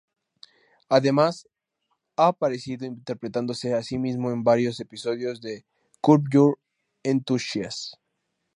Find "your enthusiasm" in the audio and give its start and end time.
6.31-7.99